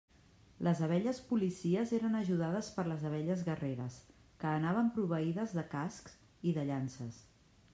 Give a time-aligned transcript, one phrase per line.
[0.67, 3.99] Les abelles policies eren ajudades per les abelles guerreres
[4.45, 6.17] que anaven proveïdes de cascs
[6.53, 7.21] i de llances.